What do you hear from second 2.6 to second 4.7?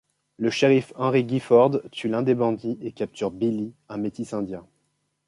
et capture Billy un métis indien.